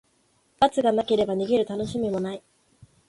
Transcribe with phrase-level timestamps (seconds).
[0.59, 2.41] 罰がなければ、逃げるたのしみもない。